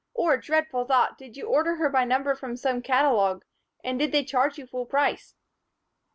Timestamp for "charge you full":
4.25-4.87